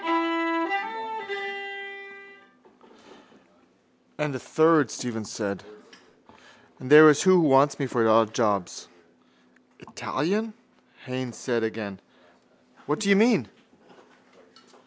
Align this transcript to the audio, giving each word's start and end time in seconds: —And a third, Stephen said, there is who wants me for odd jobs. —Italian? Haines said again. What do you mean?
—And 4.17 4.33
a 4.33 4.39
third, 4.39 4.89
Stephen 4.89 5.23
said, 5.25 5.63
there 6.79 7.07
is 7.11 7.21
who 7.21 7.39
wants 7.39 7.77
me 7.77 7.85
for 7.85 8.09
odd 8.09 8.33
jobs. 8.33 8.87
—Italian? 9.79 10.55
Haines 11.05 11.37
said 11.37 11.63
again. 11.63 11.99
What 12.87 12.99
do 12.99 13.09
you 13.09 13.15
mean? 13.15 13.47